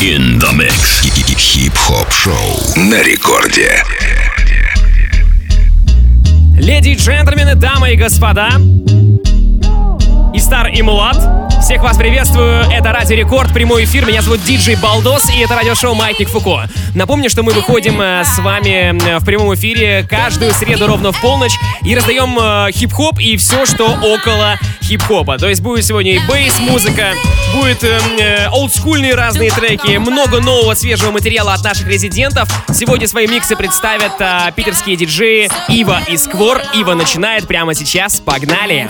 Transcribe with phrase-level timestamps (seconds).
[0.00, 1.02] In the mix.
[1.36, 2.34] Хип-хоп шоу
[2.76, 3.82] на рекорде.
[6.56, 8.48] Леди и джентльмены, дамы и господа,
[10.32, 11.18] и стар, и млад,
[11.62, 15.94] всех вас приветствую, это Радио Рекорд, прямой эфир, меня зовут DJ Baldos, и это радиошоу
[15.94, 16.68] Маятник Фуко.
[16.94, 21.52] Напомню, что мы выходим э, с вами в прямом эфире каждую среду ровно в полночь
[21.84, 24.56] и раздаем э, хип-хоп и все, что около
[24.90, 25.38] хип-хопа.
[25.38, 27.14] То есть будет сегодня и bass-музыка,
[27.54, 32.48] будет э, э, олдскульные разные треки, много нового свежего материала от наших резидентов.
[32.72, 36.60] Сегодня свои миксы представят э, питерские диджеи Ива и Сквор.
[36.74, 38.88] Ива начинает прямо сейчас, погнали!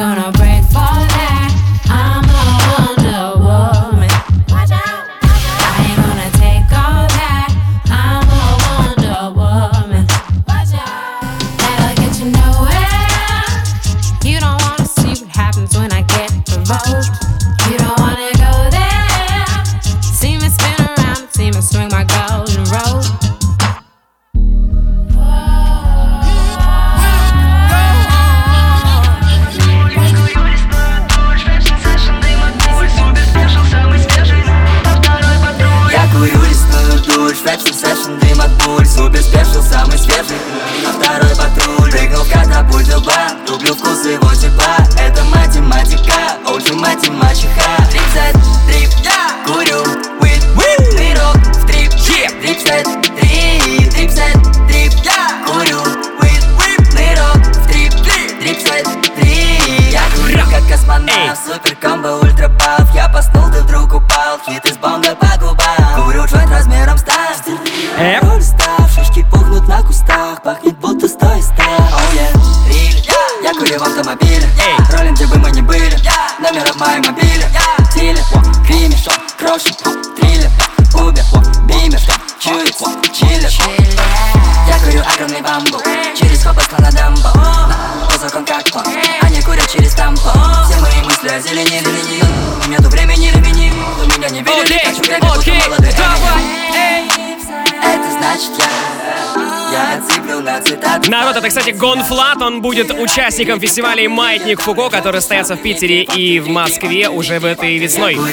[101.11, 102.41] Народ, это, кстати, Гонфлат.
[102.41, 107.45] Он будет участником фестивалей «Маятник Фуко», который состоятся в Питере и в Москве уже в
[107.45, 108.15] этой весной.
[108.15, 108.33] Самый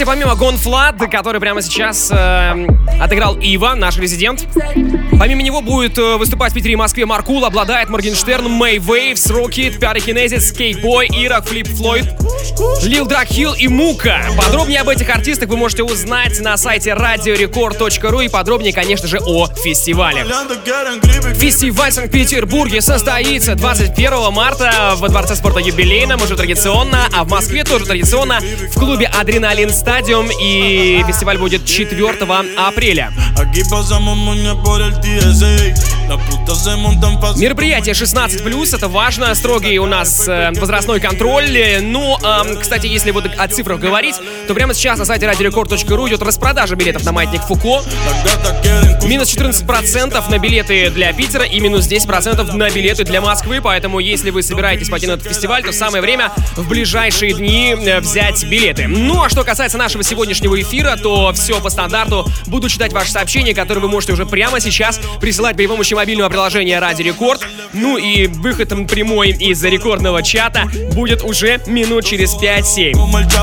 [0.00, 2.66] Кстати, помимо Gone.Fludd, который прямо сейчас э,
[2.98, 4.48] отыграл Ива, наш резидент,
[5.20, 9.78] помимо него будет э, выступать в Питере и Москве Markul, Obladaet, Моргенштерн, May Wave$, Rocket,
[9.78, 10.00] Пятый
[10.40, 12.06] Скейтбой, Ирак, Флип Флойд,
[12.82, 14.22] Lil Drughill и Мука.
[14.38, 19.46] Подробнее об этих артистах вы можете узнать на сайте radiorecord.ru и подробнее, конечно же, о
[19.46, 20.24] фестивале.
[21.34, 27.64] Фестиваль в Санкт-Петербурге состоится 21 марта во Дворце спорта юбилейном, уже традиционно, а в Москве
[27.64, 32.08] тоже традиционно в клубе Adrenaline Stadium и фестиваль будет 4
[32.56, 33.12] апреля.
[37.36, 41.80] Мероприятие 16+, это важно, строгий у нас э, возрастной контроль.
[41.82, 44.16] Ну, э, кстати, если вот о цифрах говорить,
[44.46, 47.82] то прямо сейчас на сайте radiorecord.ru идет распродажа билетов на маятник Фуко.
[49.04, 54.30] Минус 14% на билеты для Питера и минус 10% на билеты для Москвы, поэтому если
[54.30, 58.86] вы собираетесь пойти на этот фестиваль, то самое время в ближайшие дни э, взять билеты.
[58.86, 62.26] Ну, а что касается нашего сегодняшнего эфира, то все по стандарту.
[62.46, 66.78] Буду читать ваши сообщения, которые вы можете уже прямо сейчас присылать при помощи мобильного приложения
[66.78, 67.40] Ради Рекорд.
[67.72, 72.92] Ну и выходом прямой из рекордного чата будет уже минут через 5-7.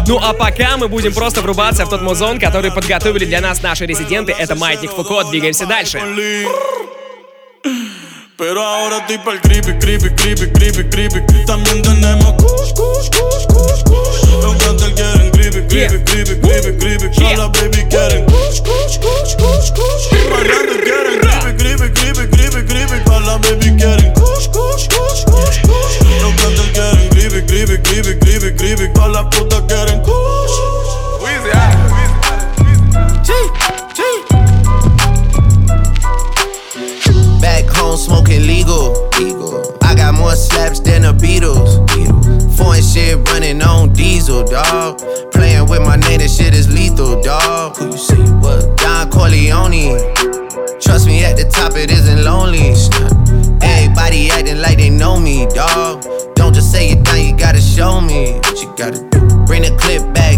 [0.07, 3.85] Ну а пока мы будем просто врубаться в тот музон, который подготовили для нас наши
[3.85, 4.33] резиденты.
[4.37, 5.23] Это Маятник Фуко.
[5.46, 5.98] Двигаемся дальше.
[8.36, 11.20] Pero ahora estoy pa'l creepy, creepy, creepy, creepy, creepy.
[11.46, 14.42] También tenemos kush, kush, kush, kush, kush.
[14.42, 17.08] Los cantantes quieren creepy, creepy, creepy, creepy, creepy.
[17.14, 20.10] Todas las baby quieren kush, kush, kush, kush, kush.
[20.10, 23.04] Y bailando quieren creepy, creepy, creepy, creepy, creepy.
[23.04, 25.96] Todas las baby quieren kush, kush, kush, kush, kush.
[26.20, 28.92] Los cantantes quieren creepy, creepy, creepy, creepy, creepy.
[28.92, 30.56] Todas las putas quieren kush.
[31.22, 32.12] Weezy, ah, Weezy.
[33.22, 33.30] G,
[33.94, 34.45] G.
[37.97, 39.77] Smoking legal, smoke.
[39.81, 41.83] I got more slaps than the Beatles.
[42.55, 44.99] Foreign shit running on diesel, dog.
[45.31, 47.75] Playing with my name, this shit is lethal, dog.
[47.77, 48.15] Who you see?
[48.39, 48.77] What?
[48.77, 49.97] Don Corleone.
[50.79, 52.75] Trust me, at the top it isn't lonely.
[53.61, 56.05] Everybody acting like they know me, dog.
[56.35, 59.19] Don't just say it down, you gotta show me what you gotta do.
[59.45, 60.37] Bring the clip back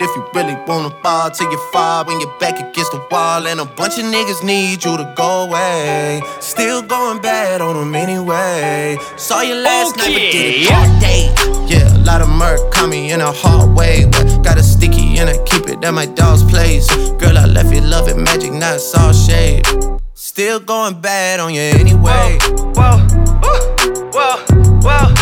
[0.00, 3.46] If you really wanna ball till you fall when you're back against the wall.
[3.46, 6.22] And a bunch of niggas need you to go away.
[6.40, 8.96] Still going bad on them anyway.
[9.16, 11.32] Saw you last night, but did it all day.
[11.66, 14.06] Yeah, a lot of murk caught me in a hard way.
[14.10, 16.88] But got a sticky and I keep it at my dog's place.
[17.20, 19.66] Girl, I left you love it magic, not all shade.
[20.14, 22.38] Still going bad on you anyway.
[22.74, 22.98] Whoa,
[23.42, 23.58] whoa,
[24.12, 24.36] whoa,
[24.82, 25.21] whoa, whoa.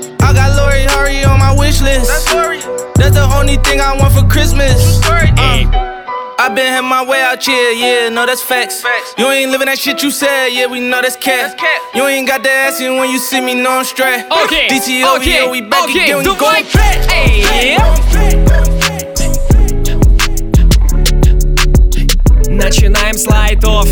[0.20, 2.10] I got Lori Hurry on my wish list.
[2.96, 5.00] That's the only thing I want for Christmas.
[5.04, 5.86] Uh,
[6.38, 8.84] I been had my way out here, yeah, no, that's facts.
[9.16, 11.58] You ain't living that shit you said, yeah, we know that's cat.
[11.94, 14.24] You ain't got the ass in when you see me, no, I'm straight.
[14.44, 14.68] Okay.
[14.68, 15.44] DTO, okay.
[15.44, 16.04] yeah, we back okay.
[16.04, 17.08] again, we Do go like back.
[17.10, 17.78] Эй.
[22.48, 23.88] Начинаем с лайтов.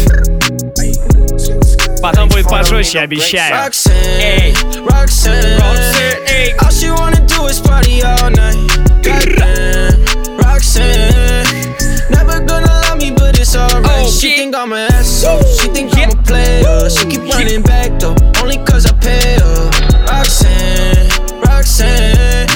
[2.02, 3.54] Потом будет пожестче, обещаю.
[3.66, 4.54] Roxanne, Эй.
[4.86, 6.54] Roxanne, Roxanne, эй.
[6.60, 8.58] All she wanna do is party all night.
[9.02, 10.04] Goddamn,
[10.38, 11.74] Roxanne,
[12.10, 14.06] never gonna love me, but it's alright.
[14.08, 14.36] She Okay.
[14.36, 15.42] think I'm an asshole.
[15.58, 16.90] She think I'm a player.
[16.90, 19.70] She keep running back though, only cause I pay her.
[20.10, 21.08] Roxanne,
[21.46, 22.48] Roxanne,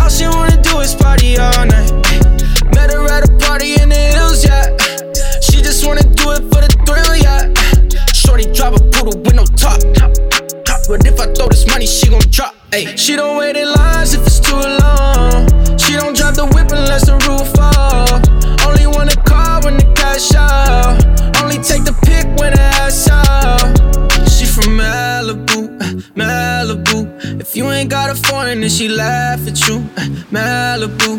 [0.00, 1.77] all she wanna do is party all night.
[9.15, 9.79] With no top.
[10.87, 12.55] But if I throw this money, she gon' drop.
[12.73, 12.95] Ay.
[12.95, 15.47] She don't wait in lines if it's too long.
[15.77, 18.21] She don't drive the whip unless the roof off.
[18.65, 20.97] Only wanna call when the cash out.
[21.41, 23.69] Only take the pick when the ass out.
[24.29, 25.77] She from Malibu,
[26.15, 27.39] Malibu.
[27.39, 29.79] If you ain't got a foreign, then she laugh at you.
[30.31, 31.18] Malibu.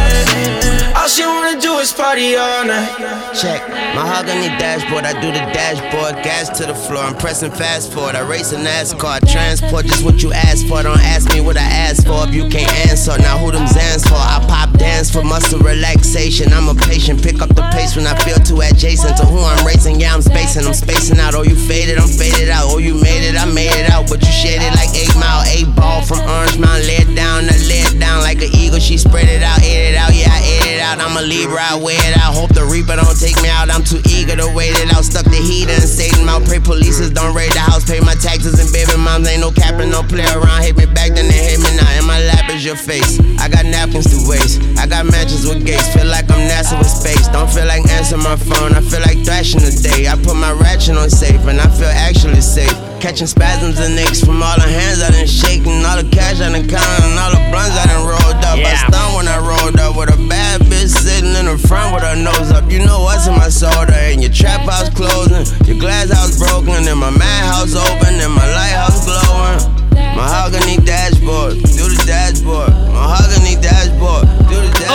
[2.35, 3.39] Party.
[3.39, 5.05] Check mahogany dashboard.
[5.05, 7.03] I do the dashboard, gas to the floor.
[7.03, 8.15] I'm pressing fast forward.
[8.15, 9.19] I race a NASCAR.
[9.31, 10.83] Transport just what you asked for.
[10.83, 13.17] Don't ask me what I asked for if you can't answer.
[13.19, 14.15] Now who them Zans for?
[14.15, 16.53] I pop dance for muscle relaxation.
[16.53, 17.23] I'm a patient.
[17.23, 19.99] Pick up the pace when I feel too adjacent to who I'm racing.
[19.99, 20.65] Yeah, I'm spacing.
[20.65, 21.35] I'm spacing out.
[21.35, 21.97] Oh, you faded.
[21.97, 22.65] I'm faded out.
[22.69, 23.35] Oh, you made it.
[23.35, 24.09] I made it out.
[24.09, 26.89] But you shaded like eight mile, eight ball from Orange Mountain.
[26.91, 28.79] It down, lay it down like an eagle.
[28.79, 30.13] She spread it out, ate it out.
[30.13, 30.99] Yeah, I ate it out.
[30.99, 31.61] I'm a Libra.
[31.61, 32.20] I wear it out.
[32.21, 33.73] I hope the Reaper don't take me out.
[33.73, 35.03] I'm too eager to wait it out.
[35.03, 36.45] Stuck the heat and Satan out.
[36.45, 37.83] Pray polices don't raid the house.
[37.83, 40.61] Pay my taxes and baby moms ain't no capping, no play around.
[40.61, 41.89] Hit me back, then they hate me now.
[41.97, 43.17] In my lap is your face.
[43.41, 44.61] I got napkins to waste.
[44.77, 45.89] I got matches with gates.
[45.93, 47.25] Feel like I'm NASA with space.
[47.33, 48.77] Don't feel like answering my phone.
[48.77, 50.05] I feel like thrashing today.
[50.07, 52.73] I put my ratchet on safe and I feel actually safe.
[53.01, 56.53] Catching spasms and aches from all the hands I done shaking, all the cash I
[56.53, 58.61] done counted, and all the blunts I done rolled up.
[58.61, 58.77] I Yeah.
[58.87, 62.51] stunned when I rolled up with a bad bitch sitting in the front her nose
[62.51, 62.69] up.
[62.71, 66.87] You know what's in my soda, and your trap house closing, your glass house broken,
[66.87, 69.81] and my madhouse open, and my lighthouse glowing.
[70.15, 72.69] Mahogany dashboard, do the dashboard.
[72.91, 74.40] Mahogany dashboard.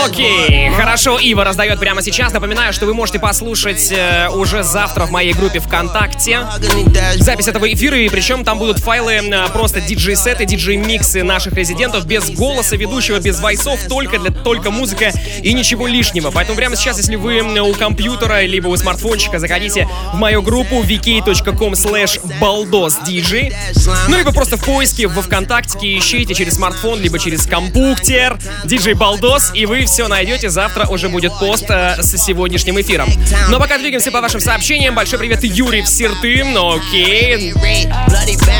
[0.06, 2.32] Окей, хорошо, Ива раздает прямо сейчас.
[2.32, 6.46] Напоминаю, что вы можете послушать э, уже завтра в моей группе ВКонтакте
[7.16, 12.30] запись этого эфира, и причем там будут файлы э, просто диджей-сеты, диджей-миксы наших резидентов без
[12.30, 16.30] голоса ведущего, без войсов, только для только музыка и ничего лишнего.
[16.30, 21.72] Поэтому прямо сейчас, если вы у компьютера либо у смартфончика, заходите в мою группу vk.com
[21.72, 23.52] slash baldosdj,
[24.08, 29.50] ну либо просто в поиске во ВКонтакте ищите через смартфон, либо через компьютер диджей Балдос,
[29.54, 30.48] и вы все найдете.
[30.48, 33.08] Завтра уже будет пост э, с сегодняшним эфиром.
[33.48, 34.94] Но пока двигаемся по вашим сообщениям.
[34.94, 36.44] Большой привет Юрий в Сирты.
[36.44, 37.54] Ну окей.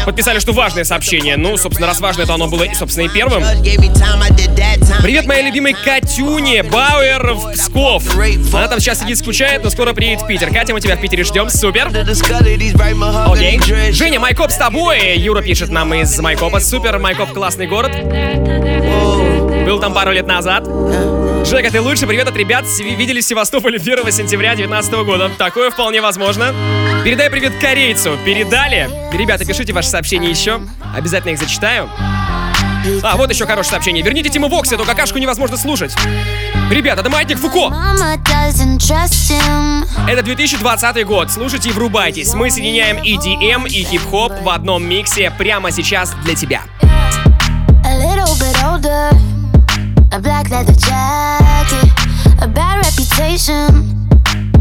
[0.05, 1.37] Подписали, что важное сообщение.
[1.37, 3.43] Ну, собственно, раз важное, то оно было, собственно, и первым.
[5.02, 8.05] Привет моей любимой Катюне Бауэр в Псков.
[8.52, 10.50] Она там сейчас сидит, скучает, но скоро приедет в Питер.
[10.50, 11.90] Катя, мы тебя в Питере ждем, супер.
[13.31, 13.61] Окей.
[13.93, 15.19] Женя, Майкоп с тобой.
[15.19, 16.61] Юра пишет нам из Майкопа.
[16.61, 17.93] Супер, Майкоп классный город.
[19.66, 20.64] Был там пару лет назад.
[21.49, 22.09] Жека, ты лучше.
[22.09, 22.65] Привет от ребят.
[22.81, 25.31] Видели в Севастополе 1 сентября 2019 года.
[25.38, 26.53] Такое вполне возможно.
[27.05, 28.19] Передай привет корейцу.
[28.25, 28.91] Передали?
[29.12, 30.61] Ребята, пишите ваши сообщения еще.
[30.93, 31.88] Обязательно их зачитаю.
[33.03, 34.03] А, вот еще хорошее сообщение.
[34.03, 35.95] Верните Тиму Вокс, эту какашку невозможно слушать.
[36.69, 37.73] Ребята, это маятник Фуко.
[40.09, 41.31] Это 2020 год.
[41.31, 42.35] Слушайте и врубайтесь.
[42.35, 46.62] Мы соединяем EDM и хип-хоп в одном миксе прямо сейчас для тебя.
[47.85, 47.97] A
[50.20, 51.90] black leather jacket,
[52.40, 54.08] a bad reputation,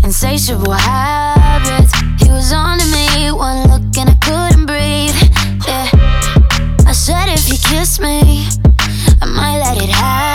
[0.04, 1.94] insatiable habits.
[2.22, 5.16] He was on to me, one look and I couldn't breathe.
[5.66, 5.90] Yeah,
[6.86, 8.48] I said if you kiss me,
[9.22, 10.35] I might let it happen.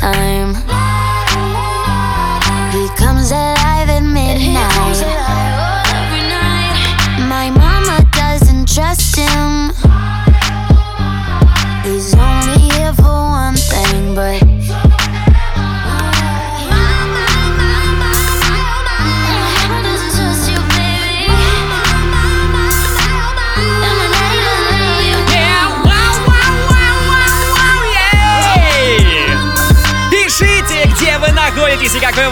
[0.00, 0.75] Time.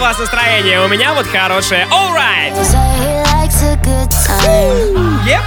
[0.04, 0.80] вас настроение?
[0.84, 1.86] У меня вот хорошее.
[1.90, 2.54] Alright!
[5.26, 5.42] Yep.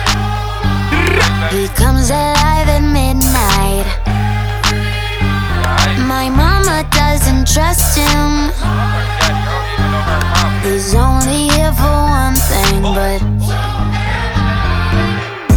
[1.52, 3.86] He comes alive at midnight.
[6.00, 8.52] My mama doesn't trust him.
[10.64, 13.22] He's only here for one thing, but.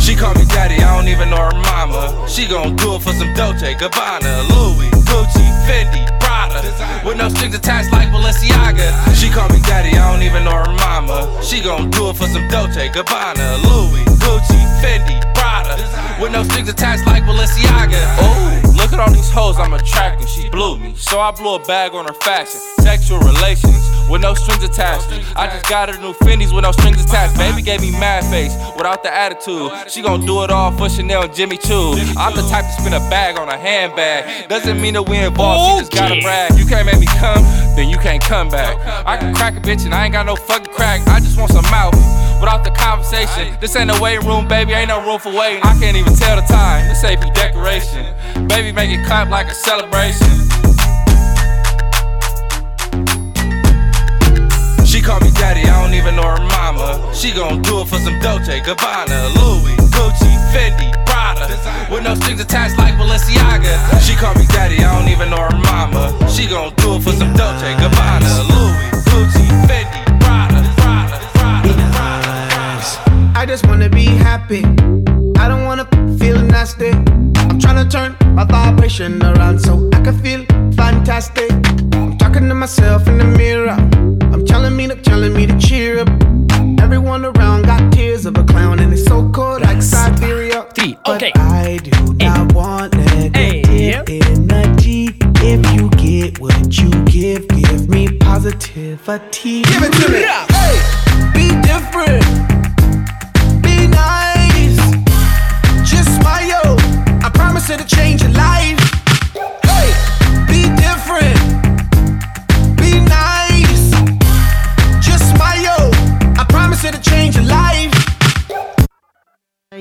[0.01, 2.27] She call me daddy, I don't even know her mama.
[2.29, 6.30] She gon' do it for some Dolce, Gabbana, Louis, Gucci, Fendi, Prada.
[7.06, 9.16] With no strings attached like Balenciaga.
[9.16, 11.42] She call me daddy, I don't even know her mama.
[11.42, 15.76] She gon' do it for some Dolce, Gabbana, Louis, Gucci, Fendi, Prada.
[16.22, 18.02] With no strings attached like Balenciaga.
[18.20, 18.62] Oh,
[18.92, 20.28] look at all these hoes I'm attracting.
[20.28, 22.60] She blew me, so I blew a bag on her fashion.
[22.80, 25.08] Sexual relations with no strings attached.
[25.36, 27.38] I just got her new Fendi's with no strings attached.
[27.38, 29.72] Baby gave me mad face without the attitude.
[29.90, 31.94] She gon' do it all for Chanel and Jimmy Choo.
[32.18, 34.50] I'm the type to spin a bag on a handbag.
[34.50, 36.58] Doesn't mean that we involved, she just gotta brag.
[36.58, 37.44] You can't make me come,
[37.76, 38.76] then you can't come back.
[39.06, 41.08] I can crack a bitch and I ain't got no fucking crack.
[41.08, 41.96] I just want some mouth
[42.42, 43.56] without the conversation.
[43.62, 45.62] This ain't a waiting room, baby, ain't no room for waiting.
[45.64, 48.04] I can't even tell the time, this AP decoration.
[48.48, 50.34] Baby, make it clap like a celebration.
[54.84, 57.14] She call me daddy, I don't even know her mama.
[57.14, 61.46] She gon' do it for some Dolce, Gabbana, Louis, Gucci, Fendi, Prada.
[61.92, 64.02] With no strings attached like Balenciaga.
[64.02, 66.04] She call me daddy, I don't even know her mama.
[66.28, 70.62] She gon' do it for some Dolce, Gabbana, Louis, Gucci, Fendi, Prada.
[73.36, 74.64] I just wanna be happy.
[75.40, 75.86] I don't wanna
[76.52, 76.90] nasty.
[76.90, 81.52] I'm tryna turn my vibration around so I can feel fantastic.
[81.94, 83.70] I'm talking to myself in the mirror.
[84.34, 86.10] I'm telling me to telling me to cheer up.
[86.80, 90.68] Everyone around got tears of a clown and it's so cold like Siberia.
[90.76, 91.32] Three, But okay.
[91.36, 94.22] I do not want negative Hey.
[94.26, 95.18] energy.
[95.44, 99.64] If you get what you give, give me positivity.
[99.64, 100.22] Give it to me.
[100.56, 100.76] Hey,
[101.34, 102.71] be different.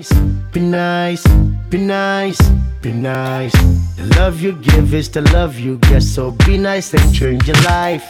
[0.00, 1.26] Be nice,
[1.69, 2.40] be nice,
[2.80, 3.52] be nice.
[3.97, 7.61] The love you give is the love you get, so be nice and change your
[7.64, 8.09] life.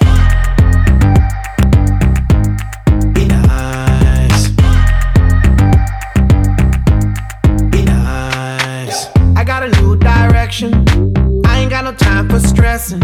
[3.12, 4.48] Be nice.
[7.72, 9.06] Be nice.
[9.36, 10.72] I got a new direction.
[11.44, 13.02] I ain't got no time for stressing.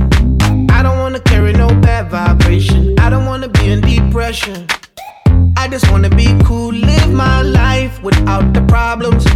[0.70, 2.96] I don't wanna carry no bad vibration.
[3.00, 4.68] I don't wanna be in depression.
[5.66, 9.26] I just wanna be cool, live my life without the problems.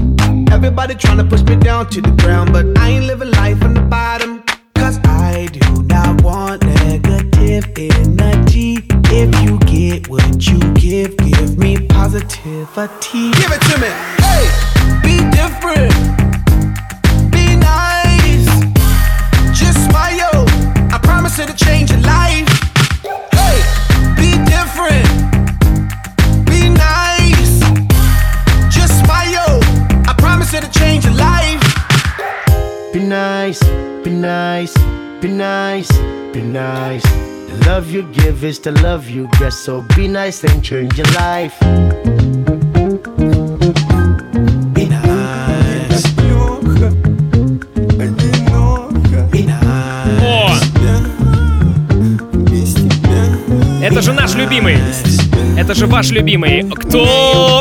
[0.53, 3.81] Everybody tryna push me down to the ground, but I ain't living life from the
[3.81, 4.45] bottom.
[4.77, 8.87] Cause I do not want negative energy.
[9.11, 13.33] If you get what you give, give me positivity.
[13.33, 13.91] Give it to me.
[14.23, 14.47] Hey,
[15.03, 15.91] be different.
[17.33, 18.47] Be nice.
[19.59, 20.45] Just smile.
[20.95, 22.50] I promise it'll change your life.
[33.11, 33.61] Nice,
[34.05, 34.75] be nice,
[35.21, 35.91] be nice,
[36.33, 37.03] be nice.
[37.49, 41.11] The love you give is the love you get, so be nice and change your
[41.19, 41.59] life.
[44.73, 46.03] Be nice.
[49.33, 50.61] Be nice.
[53.83, 54.79] Это же наш любимый.
[55.59, 56.63] Это же ваш любимый.
[56.71, 57.61] Кто?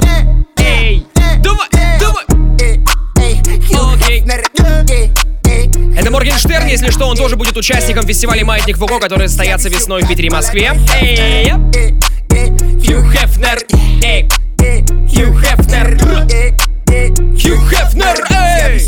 [6.69, 10.27] Моргенштерн, если что, он тоже будет участником фестиваля «Маятник Фуко», который состоятся весной в Питере
[10.27, 10.71] и Москве.
[11.01, 11.51] Эй!
[12.85, 13.59] Хью Хефнер!
[14.03, 14.27] Эй!
[15.09, 15.97] Хью Хефнер!
[17.41, 18.23] Хью Хефнер!
[18.29, 18.85] Эй!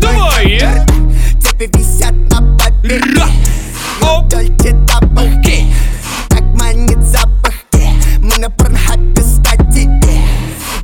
[0.00, 0.60] Давай!
[1.40, 3.28] Цепи висят на бабе Ра!
[4.02, 4.28] Оп!
[4.28, 5.66] Дольче табаки
[6.28, 7.54] Так манит запах
[8.20, 9.88] Мы на порнхабе стати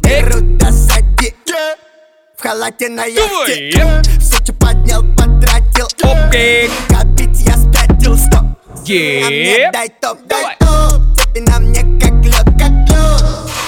[0.02, 1.34] Берут до сади
[2.36, 4.02] В халате на яхте
[6.28, 6.70] Окей!
[6.88, 8.44] Копить я спятил, стоп
[8.86, 9.72] мне Еп!
[9.72, 13.24] дай топ, дай топ Цепи на мне как лед, как лед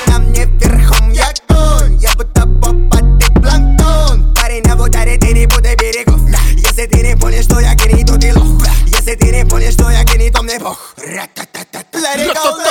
[0.09, 5.47] На мне верхом я конь Я будто попа, ты планктон Парень на ударе, ты не
[5.47, 6.21] буду берегов
[6.55, 9.91] Если ты не понял, что я гений, то ты лох Если ты не понял, что
[9.91, 11.77] я гений, то мне бог Ра-та-та-та.
[11.99, 12.66] Let it go, let it go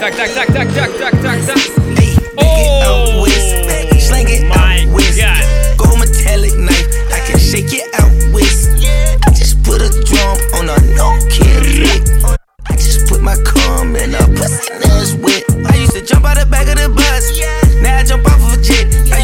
[0.00, 1.60] tak, tak, tak, tak, tak, tak, tak, tak.
[2.40, 3.20] Oh,
[5.76, 8.48] Go metallic knife, I can shake it out with.
[9.20, 11.20] I just put a drum on a no.
[12.64, 15.44] I just put my cum in a pussy nose whip.
[15.68, 17.28] I used to jump out the back of the bus,
[17.82, 18.88] now I jump off of a jet.
[19.12, 19.19] I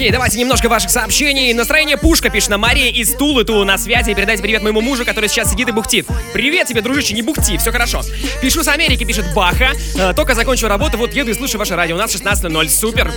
[0.00, 1.52] Окей, давайте немножко ваших сообщений.
[1.52, 4.14] Настроение Пушка пишет на Мария из Тулы, Тулы на связи.
[4.14, 6.06] Передайте привет моему мужу, который сейчас сидит и бухтит.
[6.32, 8.00] Привет тебе, дружище, не бухти, все хорошо.
[8.40, 9.72] Пишу с Америки, пишет Баха.
[9.98, 11.96] Э, Только закончил работу, вот еду и слушаю ваше радио.
[11.96, 13.12] У нас 16.00, супер.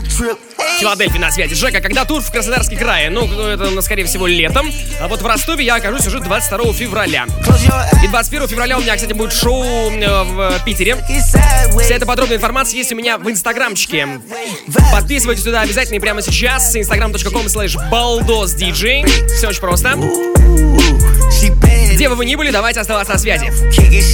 [0.79, 1.55] Филадельфия на связи.
[1.55, 3.09] Жека, когда тур в Краснодарский крае?
[3.09, 4.69] Ну, это, ну, скорее всего, летом.
[4.99, 7.27] А вот в Ростове я окажусь уже 22 февраля.
[8.03, 10.97] И 21 февраля у меня, кстати, будет шоу э, в Питере.
[10.97, 14.19] Вся эта подробная информация есть у меня в инстаграмчике.
[14.91, 16.72] Подписывайтесь туда обязательно и прямо сейчас.
[16.81, 19.27] instagram.com slash baldosdj.
[19.27, 19.97] Все очень просто.
[21.93, 23.51] Где бы вы ни были, давайте оставаться на связи.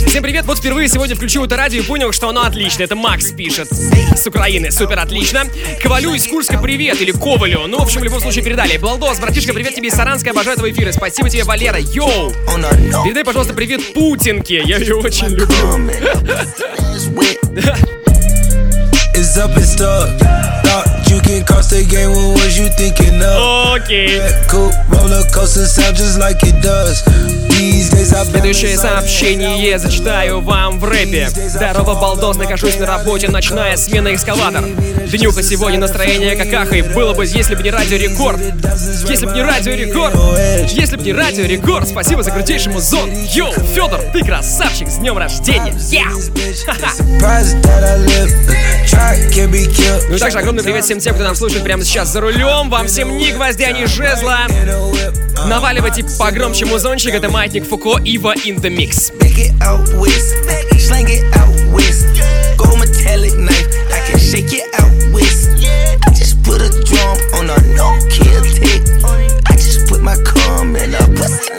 [0.08, 2.84] Всем привет, вот впервые сегодня включил это радио и понял, что оно отлично.
[2.84, 5.45] Это Макс пишет с Украины, супер отлично.
[5.82, 7.67] Ковалю из Курска привет, или Ковалю.
[7.67, 8.78] Ну, в общем, в любом случае передали.
[8.78, 10.91] Балдос, братишка, привет тебе из Саранска, обожаю твои эфиры.
[10.91, 11.80] Спасибо тебе, Валера.
[11.80, 12.34] Йоу!
[13.04, 14.62] Передай, пожалуйста, привет Путинке.
[14.65, 15.91] Я ее очень люблю.
[21.10, 23.82] You can cost the game, what you thinking of?
[23.82, 24.19] Okay.
[24.19, 27.02] Red coupe, roller coaster sound just like it does.
[27.60, 31.28] Следующее сообщение зачитаю вам в рэпе.
[31.30, 34.63] Здорово, балдос, нахожусь на работе, ночная смена эскалатор.
[35.12, 36.84] Днюха сегодня настроение как ахай.
[36.84, 38.39] Было бы, если бы не радио рекорд.
[39.10, 40.15] Если бы не радио рекорд.
[40.72, 41.89] Если бы не радио рекорд.
[41.89, 43.12] Спасибо за крутейший музон.
[43.34, 45.76] Йоу, Федор, ты красавчик, с днем рождения.
[45.89, 46.06] Я!
[47.19, 48.30] surprised that I live.
[48.88, 50.06] Try can't be killed.
[50.10, 52.69] Ну и также огромный привет всем тем, кто нам слушает прямо сейчас за рулем.
[52.69, 54.48] Вам всем ни гвоздя, ни жезла.
[55.48, 57.13] Наваливайте погромче музончик.
[57.13, 59.11] Это Маятник Фуко, Ива in the Mix.
[59.20, 60.35] Make it out west,
[60.79, 62.07] slang it out west.
[62.59, 65.49] Gold metallic knife, I can shake it out west.
[66.07, 68.83] I just put a drum on a no kill tick.
[69.47, 71.58] I just put my cum in a pussy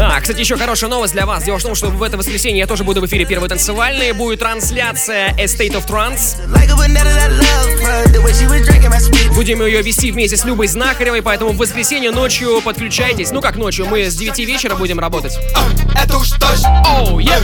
[0.00, 1.44] А, кстати, еще хорошая новость для вас.
[1.44, 4.12] Дело в том, что в это воскресенье я тоже буду в эфире первой танцевальной.
[4.12, 6.36] Будет трансляция A State of Trance.
[9.34, 13.30] Будем ее вести вместе с Любой Знахаревой, поэтому в воскресенье ночью подключайтесь.
[13.30, 15.38] Ну как ночью, мы с 9 вечера будем работать.
[15.94, 17.36] Это уж точно Оу, е!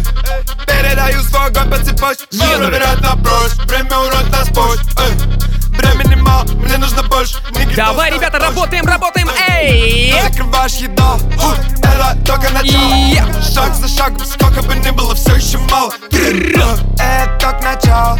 [0.67, 6.15] Передаю свой огонь по цепочке Е, Проверять на прочь Время урод нас позже Эй, Времени
[6.17, 7.39] мало, мне нужно больше
[7.75, 9.29] Давай, ребята, работаем, работаем!
[9.49, 10.13] Эй!
[10.23, 11.17] Закрываешь еда?
[11.17, 13.43] Фу, Это только начало.
[13.43, 15.93] Шаг за шагом, сколько бы ни было, все еще мало.
[16.11, 18.19] Это только начало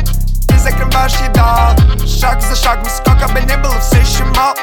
[0.49, 1.77] Ты закрываешь еда.
[2.07, 4.55] Шаг за шагом, сколько бы ни было, все еще мало.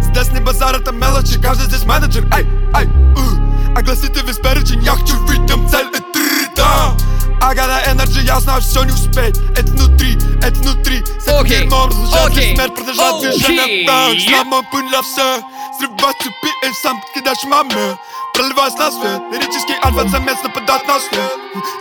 [0.00, 2.24] Здесь не базар, это мелочи, каждый здесь менеджер.
[2.34, 2.86] Эй, эй,
[3.16, 3.78] у.
[3.78, 6.94] Огласите весь перечень, я хочу видим цель и три, да
[7.42, 11.40] I got that energy, я знаю, все не успеть Это внутри, это внутри С этим
[11.40, 13.30] Окей, дерьмом разлучается окей, смерть Продолжать окей.
[13.30, 15.40] движение бэнг Знаю мой путь для всех
[15.78, 17.98] Срывать цепи и сам подкидаешь маме
[18.34, 21.32] Проливаясь на свет Лирический альфа-самец нападает на след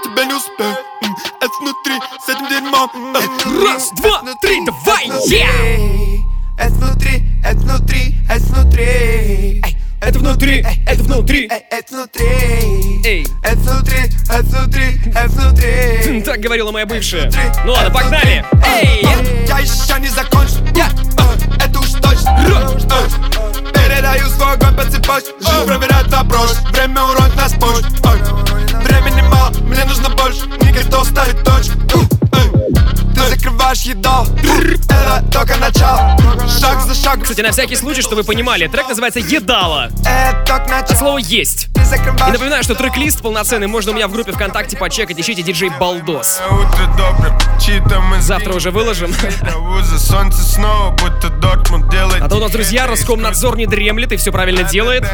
[0.04, 0.78] Тебе не успех
[1.40, 1.94] Это внутри,
[2.26, 2.90] с этим дерьмом
[3.64, 5.12] Раз, два, три, давай!
[5.28, 6.24] Е!
[6.58, 9.62] Это внутри, это внутри, это внутри
[10.02, 11.48] Это внутри, это внутри.
[11.70, 12.26] Это внутри.
[13.06, 13.28] Эй.
[13.44, 16.22] Это внутри, это внутри, это внутри.
[16.26, 17.32] Так говорила моя бывшая.
[17.66, 18.44] Ну ладно, погнали!
[18.66, 19.06] Эй!
[19.48, 20.66] Я еще не закончил.
[20.76, 22.36] Я, э, Это уж точно.
[22.40, 25.34] Э, Передаю свой огонь по цепочке.
[25.68, 27.84] Проверять прошлое Время уронит нас позже
[28.84, 30.48] Времени мало, мне нужно больше.
[30.62, 31.78] Никто ставит точку
[33.72, 34.10] Закрываешь еду
[34.90, 36.18] Это только начало
[36.60, 39.90] Шаг за шагом Кстати, на всякий случай, что вы понимали, трек называется «Едала».
[40.06, 41.68] Это только От начало слова «есть».
[41.76, 45.20] И напоминаю, что трек-лист полноценный можно у меня в группе ВКонтакте почекать.
[45.20, 46.42] Ищите диджей Балдос.
[48.20, 49.14] Завтра уже выложим.
[49.58, 54.18] вуза, солнце снова, будто Дортмунд делает А то у нас, друзья, Роскомнадзор не дремлет и
[54.18, 55.06] все правильно делает.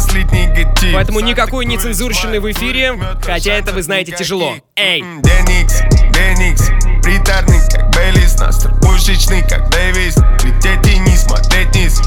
[0.00, 0.94] Слить негатив.
[0.94, 4.54] Поэтому никакой нецензурщины в эфире, хотя это, вы знаете, тяжело.
[4.74, 5.02] Эй!
[5.02, 6.70] Деникс, Деникс,
[7.02, 12.00] бритарный, как Бейлис, Настр, пушечный, как Дэвис, лететь и не смотреть низ.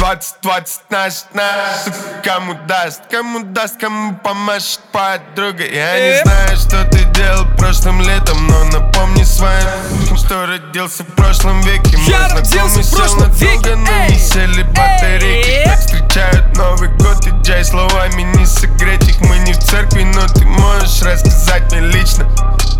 [0.00, 5.62] 20-20 наш, наш, кому даст, кому даст, кому помашет подруга.
[5.62, 6.24] Я не Эп.
[6.24, 9.68] знаю, что ты делал прошлым летом, но напомни своим,
[10.16, 11.98] что родился в прошлом веке.
[12.06, 15.64] Я родился знакомы в прошлом веке, но не сели батарейки.
[15.66, 19.20] Так встречают Новый год и джай словами не сыгреть их.
[19.20, 22.26] Мы не в церкви, но ты можешь рассказать мне лично.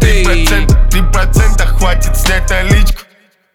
[0.00, 3.02] Три процента, три процента хватит снять наличку.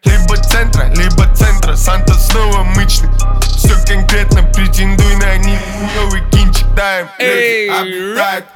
[0.04, 3.08] Либо центра, либо центра, Санта снова мычный
[3.56, 5.58] Все конкретно, претендуй на них
[5.96, 7.68] Новый кинчик даем Эй.
[7.68, 8.46] Обретают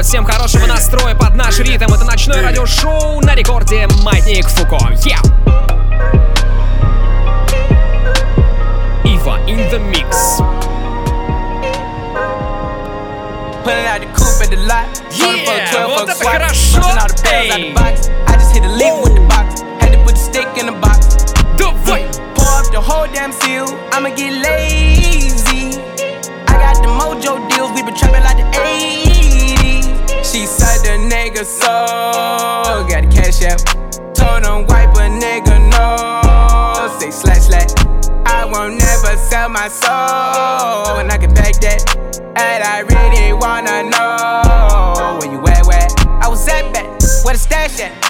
[0.00, 1.92] Народ, всем хорошего настроя под наш ритм.
[1.92, 4.78] Это ночное радиошоу на рекорде Маятник Фуко.
[5.04, 5.20] Yeah.
[9.04, 10.40] Ива in the mix.
[13.62, 14.88] Pulling out the coupe at the lot.
[15.10, 16.82] Yeah, 12 вот это хорошо,
[17.30, 17.74] эй.
[21.58, 22.06] Давай!
[22.34, 23.66] Pour up the whole damn seal.
[23.92, 25.78] I'ma get lazy.
[26.48, 27.70] I got the mojo deals.
[27.72, 28.59] We been trapping like the 80s.
[30.30, 31.66] She said the nigga so
[32.88, 33.58] got the cash out.
[34.14, 36.98] Told them wipe a nigga no.
[37.00, 37.70] Say slash slash.
[38.26, 41.00] I won't never sell my soul.
[41.00, 41.82] And I can back that.
[42.36, 45.88] And I really wanna know where you at, where?
[46.22, 46.86] I was at back,
[47.24, 48.09] where the stash at?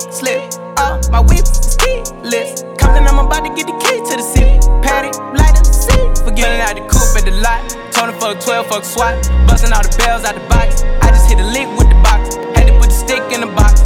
[0.00, 0.40] slip,
[0.76, 2.62] uh, my whip is keyless.
[2.80, 4.56] Compton, I'm about to get the key to the city.
[4.80, 6.06] Patty, light up the city.
[6.24, 7.60] Forgetting out the coupe at the lot.
[7.92, 9.16] Tony fuck 12, fuck SWAT.
[9.46, 10.82] Busting all the bells out the box.
[11.02, 12.36] I just hit a lick with the box.
[12.56, 13.82] Had to put the stick in the box.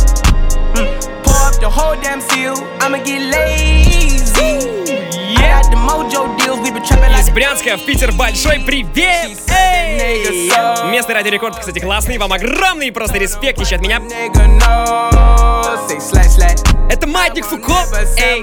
[0.79, 0.87] Mm.
[1.25, 2.55] Pour up the whole damn seal.
[2.81, 4.84] I'ma get lazy.
[7.19, 9.39] Из Брянска в Питер большой привет!
[9.49, 10.51] Эй!
[10.91, 12.19] Место Радио Рекорд, кстати, классный.
[12.19, 14.01] Вам огромный просто респект еще от меня.
[16.91, 17.75] Это Маятник Фуко.
[18.17, 18.43] Эй!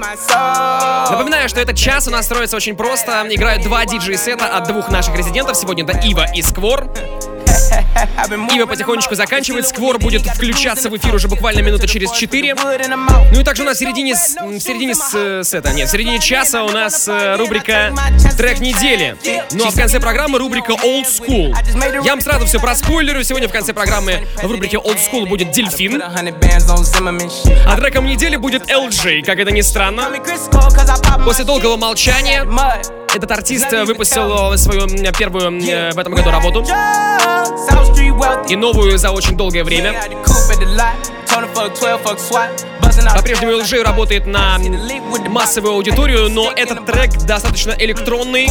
[1.10, 3.26] Напоминаю, что этот час у нас строится очень просто.
[3.30, 5.56] Играют два диджей-сета от двух наших резидентов.
[5.56, 6.88] Сегодня это Ива и Сквор.
[8.54, 12.54] Ива потихонечку заканчивает, Сквор будет включаться в эфир уже буквально минуты через 4.
[13.32, 16.18] Ну и также у нас в середине, с- в середине с, сета, нет, в середине
[16.20, 17.92] часа у нас э, рубрика
[18.36, 19.16] «Трек недели».
[19.52, 21.54] Ну а в конце программы рубрика «Old School».
[22.04, 23.22] Я вам сразу все проспойлерю.
[23.24, 26.02] Сегодня в конце программы в рубрике «Old School» будет «Дельфин»,
[27.66, 30.10] а треком недели будет LJ, как это ни странно.
[31.24, 32.44] После долгого молчания
[33.14, 36.64] этот артист э, выпустил э, свою первую э, в этом году работу.
[38.48, 39.94] И новую за очень долгое время.
[43.14, 44.58] По-прежнему LJ работает на
[45.28, 48.48] массовую аудиторию, но этот трек достаточно электронный,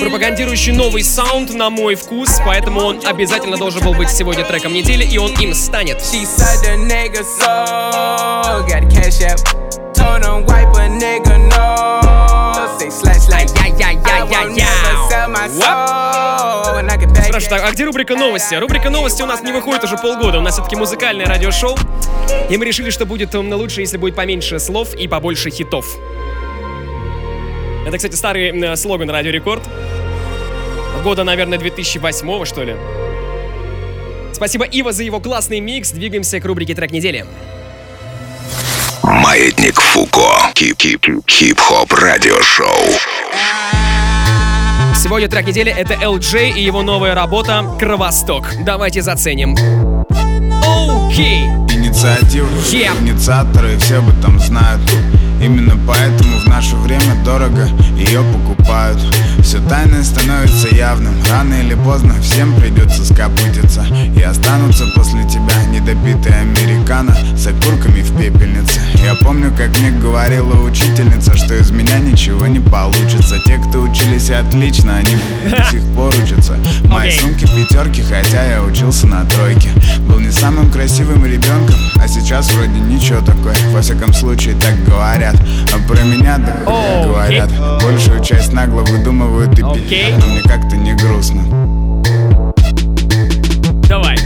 [0.00, 5.04] пропагандирующий новый саунд на мой вкус, поэтому он обязательно должен был быть сегодня треком недели,
[5.04, 6.00] и он им станет.
[10.02, 12.78] Told him wipe a nigga no.
[12.78, 13.50] Say slash slash.
[13.54, 15.62] I won't never sell my soul.
[16.90, 18.54] I back Спрашивают, а где рубрика новости?
[18.56, 20.38] Рубрика новости у нас не выходит уже полгода.
[20.38, 21.76] У нас все-таки музыкальное радиошоу.
[22.50, 25.86] И мы решили, что будет м, лучше, если будет поменьше слов и побольше хитов.
[27.86, 29.62] Это, кстати, старый слоган Радио Рекорд.
[31.04, 32.76] Года, наверное, 2008 что ли.
[34.32, 35.92] Спасибо Ива за его классный микс.
[35.92, 37.24] Двигаемся к рубрике трек недели.
[39.02, 40.52] Маятник Фуко.
[40.54, 41.06] Хип-хип.
[41.28, 42.66] Хип-хоп радиошоу.
[44.94, 48.46] Сегодня трек недели это LJ и его новая работа «Кровосток».
[48.64, 49.56] Давайте заценим.
[51.08, 51.46] Окей.
[51.70, 52.92] Инициативы, Yeah.
[53.02, 54.80] инициаторы, все об этом знают.
[55.42, 58.98] Именно поэтому в наше время дорого ее покупают.
[59.40, 61.14] Все тайное становится явным.
[61.28, 63.84] Рано или поздно всем придется скопытиться.
[64.16, 68.80] И останутся после тебя недопитые американо С окурками в пепельнице.
[69.04, 73.36] Я помню, как мне говорила учительница Что из меня ничего не получится.
[73.44, 75.16] Те, кто учились отлично, они
[75.50, 76.56] до сих пор учатся.
[76.84, 79.70] Мои сумки пятерки, хотя я учился на тройке
[80.08, 85.36] Был не самым красивым ребенком, а сейчас вроде ничего такой Во всяком случае так говорят
[85.72, 87.04] А про меня так Окей.
[87.04, 87.50] говорят
[87.82, 90.06] Большую часть нагло выдумывают и Окей.
[90.06, 91.42] пилят Но мне как-то не грустно
[93.88, 94.16] Давай.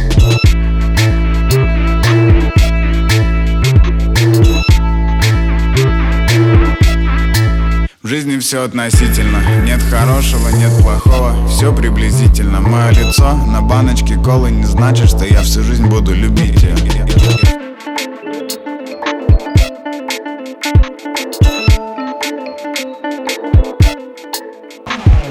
[8.06, 9.42] В жизни все относительно.
[9.64, 11.48] Нет хорошего, нет плохого.
[11.48, 12.60] Все приблизительно.
[12.60, 16.62] Мое лицо на баночке колы Не значит, что я всю жизнь буду любить.
[16.62, 16.76] Ее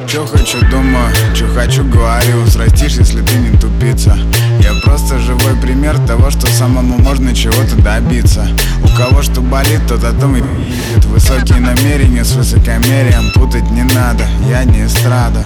[0.05, 2.41] Чё хочу, думаю, чё хочу, говорю.
[2.41, 4.17] Взрастишь, если ты не тупица
[4.65, 8.47] Я просто живой пример того, что самому можно чего-то добиться
[8.83, 11.07] У кого что болит, тот о том и пи***т.
[11.07, 15.45] Высокие намерения с высокомерием путать не надо Я не эстрада.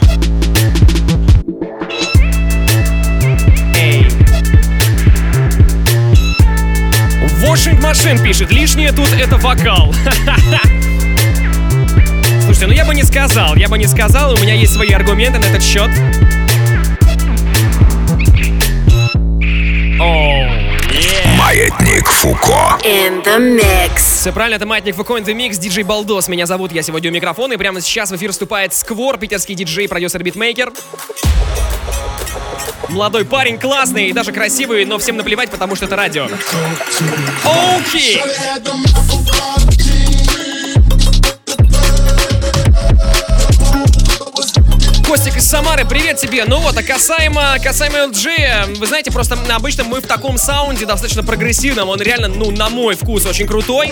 [7.43, 9.93] Washing Machine пишет, лишнее тут это вокал.
[12.45, 15.39] Слушайте, ну я бы не сказал, я бы не сказал, у меня есть свои аргументы
[15.39, 15.89] на этот счет.
[19.99, 22.79] Маятник Фуко.
[22.85, 23.97] In the mix.
[23.97, 26.29] Все правильно, это Маятник Фуко in the Mix, диджей Балдос.
[26.29, 29.89] Меня зовут, я сегодня у микрофона, и прямо сейчас в эфир вступает Сквор, питерский диджей,
[29.89, 30.71] продюсер, битмейкер.
[32.87, 36.29] Молодой парень, классный и даже красивый, но всем наплевать, потому что это радио.
[37.43, 38.21] Окей!
[45.09, 46.45] Костик из Самары, привет тебе.
[46.45, 51.23] Ну вот, а касаемо, касаемо LG, вы знаете, просто обычно мы в таком саунде достаточно
[51.23, 53.91] прогрессивном, он реально, ну, на мой вкус, очень крутой.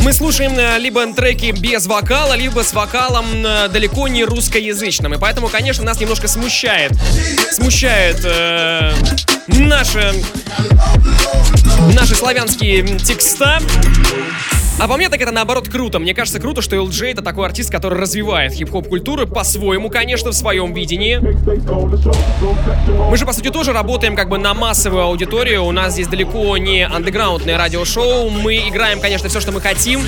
[0.00, 5.14] Мы слушаем э, либо треки без вокала, либо с вокалом э, далеко не русскоязычным.
[5.14, 6.92] И поэтому, конечно, нас немножко смущает.
[7.50, 8.92] Смущает э,
[9.46, 10.12] наши,
[11.94, 13.60] наши славянские текста.
[14.80, 15.98] А по мне так это наоборот круто.
[15.98, 20.34] Мне кажется круто, что LJ это такой артист, который развивает хип-хоп культуру по-своему, конечно, в
[20.34, 21.16] своем видении.
[23.10, 25.64] Мы же, по сути, тоже работаем как бы на массовую аудиторию.
[25.64, 28.30] У нас здесь далеко не андеграундное радиошоу.
[28.30, 30.00] Мы играем, конечно, все, что мы хотим.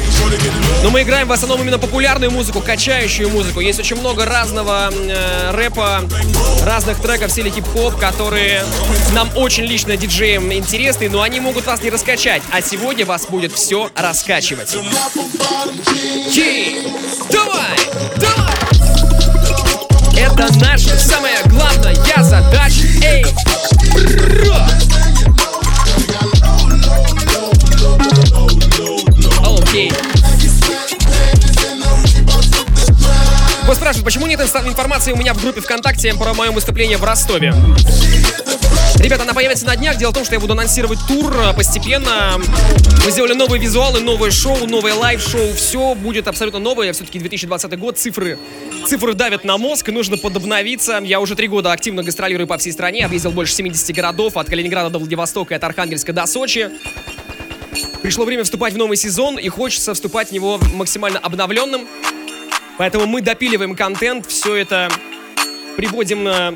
[0.85, 3.59] Но мы играем в основном именно популярную музыку, качающую музыку.
[3.59, 6.02] Есть очень много разного э, рэпа,
[6.64, 8.62] разных треков в стиле хип-хоп, которые
[9.14, 12.42] нам очень лично диджеям интересны, но они могут вас не раскачать.
[12.52, 14.90] А сегодня вас будет все раскачивать делать.
[16.36, 16.86] Ей!
[17.30, 17.78] Давай!
[18.16, 18.52] Давай!
[20.16, 22.86] Это наша самая главная задача.
[23.02, 23.24] Эй!
[29.46, 29.92] Окей.
[33.66, 37.54] Вы спрашиваете, почему нет информации у меня в группе ВКонтакте про мое выступление в Ростове?
[39.00, 39.96] Ребята, она появится на днях.
[39.96, 42.38] Дело в том, что я буду анонсировать тур э, постепенно.
[43.02, 45.54] Мы сделали новые визуалы, новое шоу, новое live-шоу.
[45.54, 46.92] Все будет абсолютно новое.
[46.92, 47.98] Все-таки 2020 год.
[47.98, 48.38] Цифры,
[48.86, 49.88] цифры давят на мозг.
[49.88, 51.00] Нужно подобновиться.
[51.02, 53.06] Я уже три года активно гастролирую по всей стране.
[53.06, 54.36] Объездил больше 70 городов.
[54.36, 56.70] От Калининграда до Владивостока и от Архангельска до Сочи.
[58.02, 61.86] Пришло время вступать в новый сезон, и хочется вступать в него максимально обновленным.
[62.76, 64.90] Поэтому мы допиливаем контент, все это
[65.76, 66.54] приводим на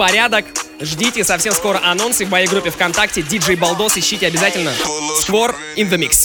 [0.00, 0.46] порядок.
[0.80, 3.20] Ждите совсем скоро анонсы в моей группе ВКонтакте.
[3.20, 4.72] DJ Балдос, ищите обязательно.
[5.20, 6.24] Сквор in the mix.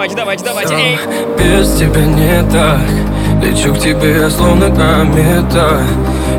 [0.00, 0.74] давайте, давайте, давайте.
[0.74, 0.98] Эй!
[1.38, 2.80] Без тебя не так.
[3.42, 5.82] Лечу к тебе, словно комета.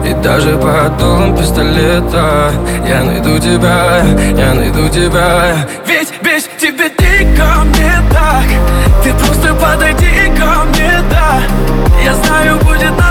[0.03, 2.51] И даже под дулом пистолета.
[2.87, 4.03] Я найду тебя,
[4.35, 5.55] я найду тебя.
[5.85, 8.45] Ведь без тебя дико мне так.
[9.03, 11.41] Ты просто подойди ко мне, да.
[12.03, 13.10] Я знаю, будет наше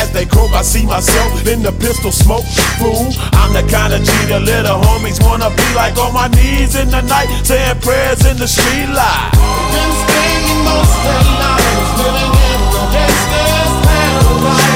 [0.00, 2.46] As they croak, I see myself in the pistol smoke.
[2.80, 6.74] Fool, I'm the kind of G the little homies wanna be like on my knees
[6.74, 9.30] in the night, saying prayers in the street light.
[9.36, 14.69] Been spending most their lives living in the gangster's paradise.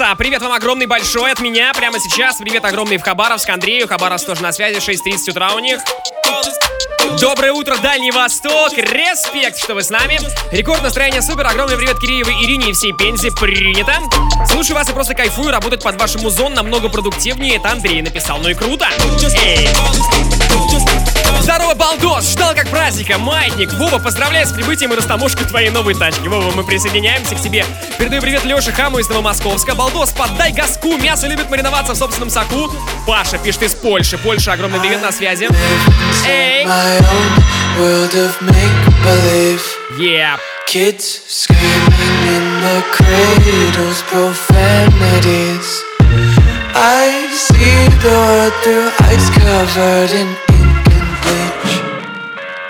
[0.00, 0.16] Одесса.
[0.16, 2.36] Привет вам огромный большой от меня прямо сейчас.
[2.36, 3.48] Привет огромный в Хабаровск.
[3.48, 3.86] Андрею.
[3.86, 4.78] Хабаровск тоже на связи.
[4.78, 5.78] 6.30 утра у них.
[7.20, 8.72] Доброе утро, Дальний Восток.
[8.76, 10.18] Респект, что вы с нами.
[10.52, 11.46] Рекорд настроения супер.
[11.46, 13.30] Огромный привет Киреевой Ирине и всей Пензе.
[13.30, 13.94] Принято.
[14.50, 15.50] Слушаю вас и просто кайфую.
[15.50, 17.56] Работать под вашим музон намного продуктивнее.
[17.56, 18.38] Это Андрей написал.
[18.38, 18.88] Ну и круто.
[19.44, 19.68] Эй.
[21.40, 22.32] Здорово, балдос!
[22.32, 23.18] Ждал как праздника.
[23.18, 23.72] Маятник.
[23.74, 26.28] Вова, поздравляю с прибытием и растаможкой твоей новой тачки.
[26.28, 27.64] Вова, мы присоединяемся к тебе.
[27.98, 29.74] Передаю привет Леше Хаму из Новомосковска.
[29.74, 30.96] Балдос, поддай газку.
[30.98, 32.70] Мясо любит мариноваться в собственном соку.
[33.06, 34.18] Паша пишет из Польши.
[34.18, 35.48] Польша, огромный привет на связи.
[36.26, 36.66] Эй!
[39.98, 40.38] Yeah.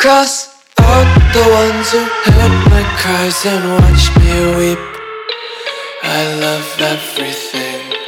[0.00, 0.48] Cross
[0.78, 4.78] out the ones who heard my cries and watched me weep.
[6.02, 8.00] I love everything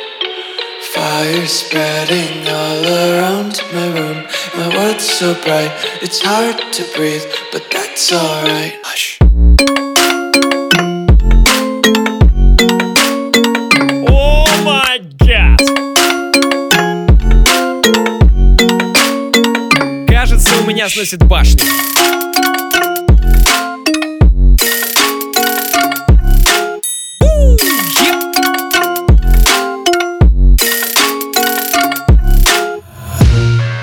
[0.95, 4.26] Fire spreading all around my room.
[4.57, 8.82] My world's so bright, it's hard to breathe, but that's alright.
[20.82, 21.66] меня сносит башню.
[27.20, 27.58] Бу!
[28.00, 28.48] Еп!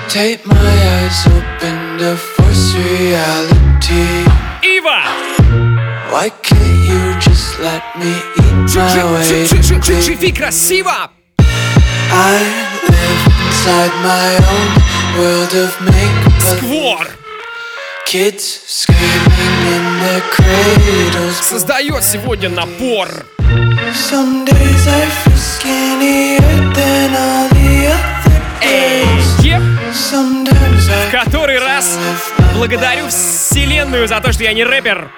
[0.09, 4.25] Take my eyes open to force reality.
[4.63, 5.01] Ива!
[6.11, 9.47] Why can't you just let me eat my way?
[9.47, 11.09] to Живи красиво!
[12.11, 12.39] I
[12.87, 17.06] live inside my own world of make Сквор!
[21.40, 23.08] Создает сегодня напор.
[28.62, 29.60] I
[30.88, 31.98] В который раз
[32.54, 35.10] благодарю вселенную за то, что я не рэпер.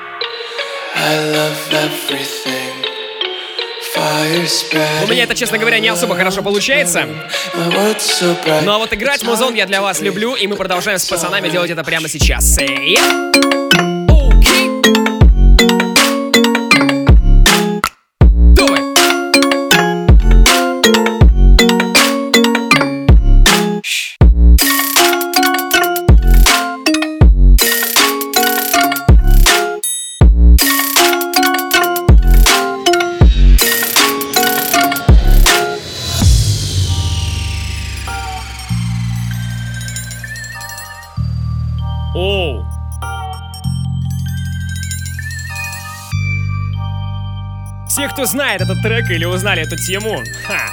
[0.95, 2.82] I love everything.
[5.05, 7.07] У меня это, честно говоря, не особо хорошо получается.
[7.55, 8.63] Bright.
[8.65, 11.85] Но вот играть музон я для вас люблю, и мы продолжаем с пацанами делать это
[11.85, 12.59] прямо сейчас.
[12.59, 12.99] Эй!
[42.33, 42.65] Оу.
[47.89, 50.71] Все, кто знает этот трек или узнали эту тему, ха,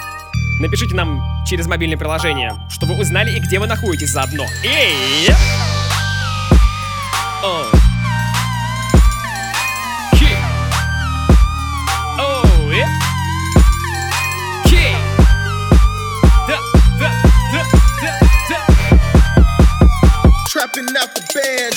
[0.62, 4.46] напишите нам через мобильное приложение, что вы узнали и где вы находитесь заодно.
[4.64, 5.28] Эй!
[7.44, 7.79] Оу.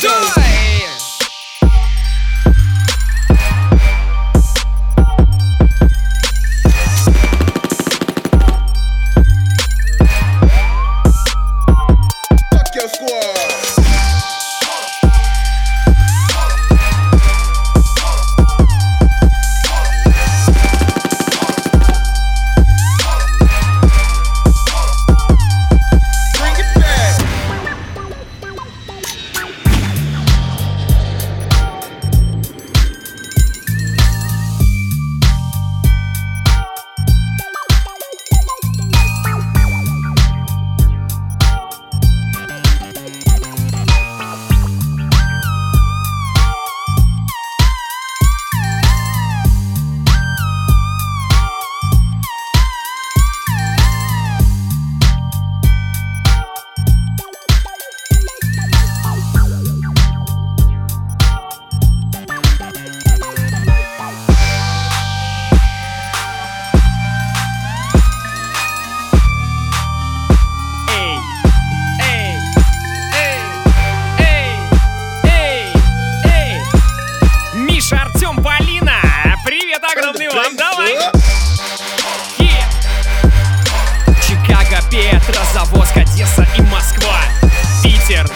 [0.03, 0.42] show.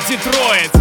[0.09, 0.76] Детройт.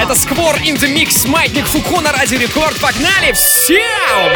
[0.00, 2.74] Это Сквор in the Mix, Маятник Фуко на Радио Рекорд.
[2.80, 3.32] Погнали!
[3.32, 4.32] Всем!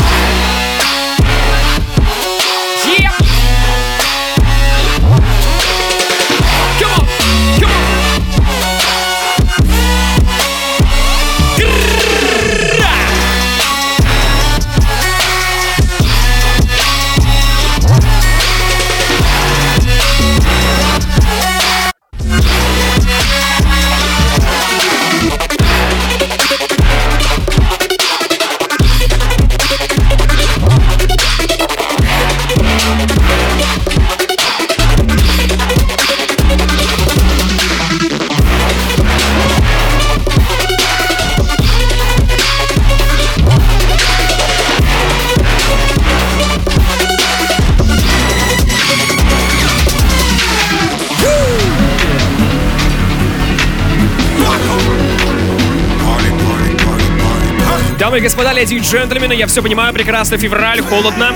[58.15, 61.33] Дамы и господа, леди и джентльмены, я все понимаю, прекрасно, февраль, холодно.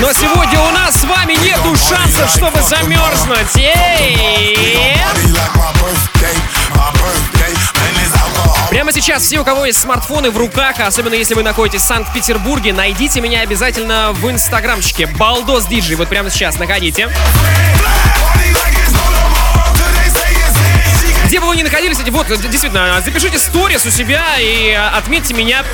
[0.00, 3.66] Но сегодня у нас с вами нету шансов, чтобы замерзнуть.
[8.70, 12.72] Прямо сейчас все, у кого есть смартфоны в руках, особенно если вы находитесь в Санкт-Петербурге,
[12.72, 15.96] найдите меня обязательно в инстаграмчике Балдос Диджей.
[15.96, 17.08] Вот прямо сейчас находите.
[21.30, 25.64] Где бы вы ни находились, вот, действительно, запишите сторис у себя и а, отметьте меня.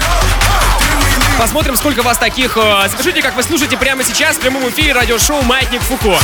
[1.39, 2.59] Посмотрим, сколько вас таких.
[2.59, 6.19] э, Запишите, как вы слушаете прямо сейчас в прямом эфире радиошоу «Маятник Фуко».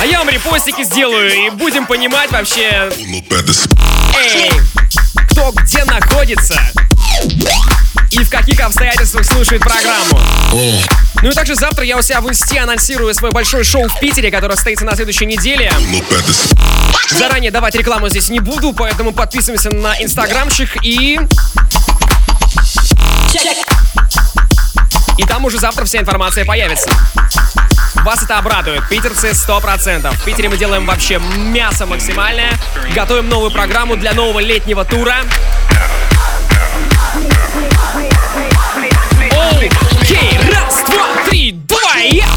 [0.00, 2.92] А я вам репостики сделаю и будем понимать вообще,
[4.16, 4.52] эй,
[5.30, 6.62] кто где находится
[8.12, 10.20] и в каких обстоятельствах слушает программу.
[11.22, 14.30] Ну и также завтра я у себя в инсте анонсирую свое большое шоу в Питере,
[14.30, 15.72] которое состоится на следующей неделе.
[17.10, 21.18] Заранее давать рекламу здесь не буду, поэтому подписываемся на инстаграмчик и...
[25.16, 26.90] И там уже завтра вся информация появится.
[28.04, 28.88] Вас это обрадует.
[28.88, 30.14] Питерцы 100%.
[30.14, 32.52] В Питере мы делаем вообще мясо максимальное.
[32.94, 35.16] Готовим новую программу для нового летнего тура.
[40.00, 42.10] Окей, раз, два, три, давай!
[42.10, 42.35] я!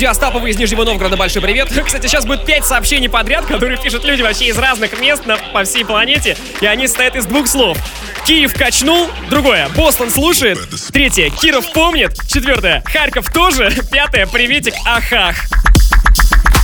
[0.00, 1.68] Люди Остаповы из Нижнего Новгорода, большой привет.
[1.84, 5.62] Кстати, сейчас будет 5 сообщений подряд, которые пишут люди вообще из разных мест на, по
[5.64, 6.38] всей планете.
[6.62, 7.76] И они состоят из двух слов.
[8.24, 9.10] Киев качнул.
[9.28, 9.68] Другое.
[9.76, 10.58] Бостон слушает.
[10.90, 11.28] Третье.
[11.28, 12.16] Киров помнит.
[12.26, 12.82] Четвертое.
[12.86, 13.70] Харьков тоже.
[13.92, 14.26] Пятое.
[14.26, 14.72] Приветик.
[14.86, 15.36] Ахах.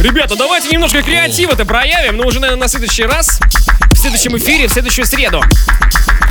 [0.00, 3.38] Ребята, давайте немножко креатива-то проявим, но уже, наверное, на следующий раз,
[3.92, 5.42] в следующем эфире, в следующую среду.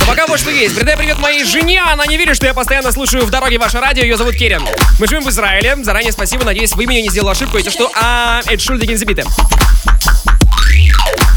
[0.06, 0.74] Пока вот что есть.
[0.76, 1.82] Передай привет моей жене.
[1.82, 4.02] Она не верит, что я постоянно слушаю в дороге ваше радио.
[4.02, 4.62] Ее зовут Керен.
[5.00, 5.76] Мы живем в Израиле.
[5.82, 6.44] Заранее спасибо.
[6.44, 7.58] Надеюсь, вы меня не сделали ошибку.
[7.58, 7.90] Эти что?
[7.94, 9.24] А, это Шульдик Инзибиты.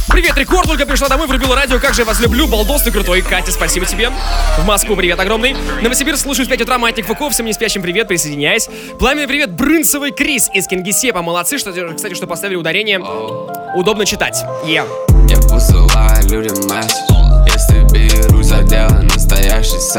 [0.09, 3.22] Привет, Рекорд, только пришла домой, врубила радио, как же я вас люблю, балдос ты крутой,
[3.22, 4.11] Катя, спасибо тебе.
[4.57, 5.55] В Москву привет огромный.
[5.82, 8.67] Новосибирск слушаю в 5 утра, Маятник Фуко, всем не спящим привет, присоединяюсь.
[8.97, 12.99] Пламенный привет, Брынцевый Крис из Кингисепа, молодцы, что, кстати, что поставили ударение,
[13.76, 14.43] удобно читать.
[14.65, 14.88] Yeah.
[15.30, 15.38] Я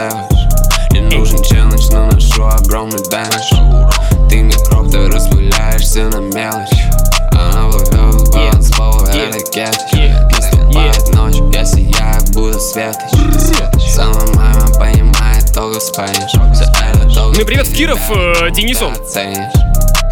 [0.01, 6.85] сэвидж Не нужен челлендж, но ношу огромный дэмэдж Ты микроб, ты распыляешься на мелочь.
[7.33, 7.93] Она ловит
[8.33, 9.07] баланс, слова
[9.53, 9.77] кетч
[10.31, 13.11] Наступает ночь, я сияю, будто светоч.
[13.89, 15.81] Сама мама понимает это только
[17.35, 18.51] Ну и привет Киров э,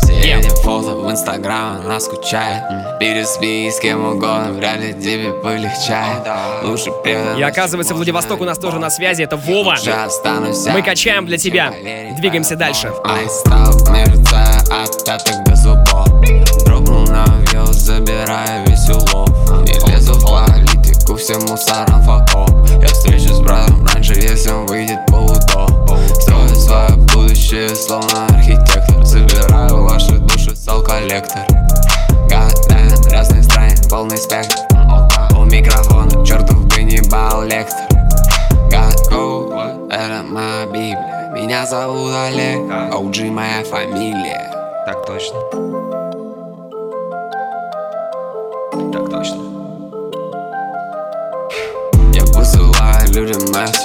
[0.09, 2.63] Эти фото в инстаграм, она скучает.
[2.99, 6.27] Переспи с кем угодно, вряд ли тебе полегчает.
[6.65, 9.23] Лучше преданно И оказывается, Владивосток у нас тоже на связи.
[9.23, 9.77] Это Вова.
[10.73, 11.73] Мы качаем для тебя.
[12.19, 12.93] Двигаемся дальше.
[13.05, 16.09] Ай стал мерцая от пяток до зубов.
[16.65, 19.31] Дропнул на вьюз, забирая весь улов.
[19.63, 22.51] Не лезу в политику, всем мусорам факов
[22.81, 25.71] Я встречусь с братом раньше, если он выйдет полудох
[26.21, 28.58] Строю свое будущее, словно архитектор
[31.09, 31.41] коллектор.
[32.29, 34.57] Гадаем, разные страны, полный спектр
[35.37, 37.87] У микрофона, чертов бы не бал лектор.
[38.71, 42.59] God, это моя Библия Меня зовут Олег,
[42.93, 44.53] OG моя фамилия.
[44.85, 45.41] Так точно.
[48.93, 49.43] Так точно.
[52.13, 53.79] Я посылаю людям месседж.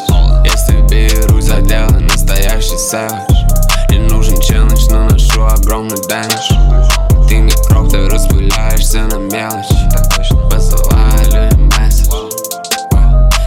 [0.43, 7.89] Если берусь за дело, настоящий сэвидж Не нужен челлендж, но ношу огромный дэмидж Ты микроб,
[7.89, 9.73] ты распыляешься на мелочи.
[9.91, 12.13] Так точно Посылаю людям месседж.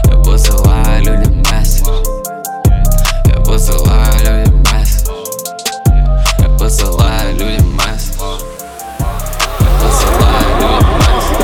[0.06, 1.88] Я посылаю людям месседж.
[3.26, 5.10] Я посылаю людям месседж.
[6.38, 8.22] Я посылаю людям месседж.
[9.60, 11.36] Я посылаю людям месседж.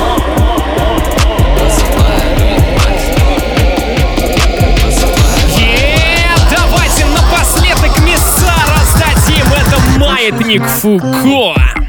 [9.97, 11.82] Маятник Фуко.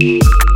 [0.00, 0.47] Thank.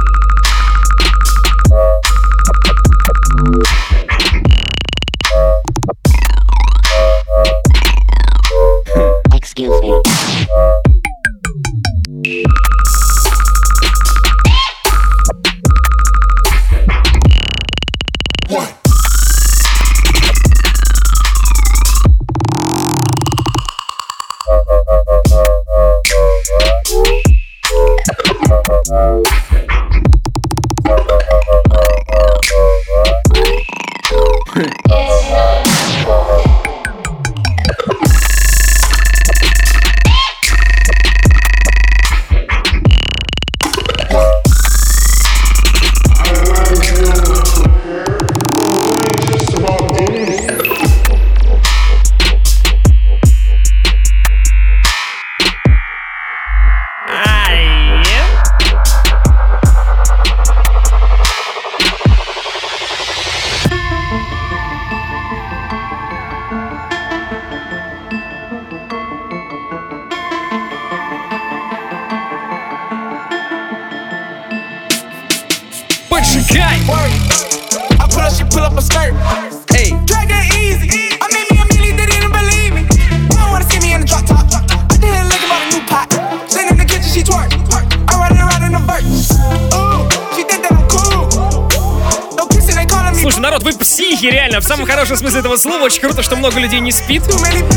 [95.23, 95.85] Смысле этого слова.
[95.85, 97.23] Очень круто, что много людей не спит.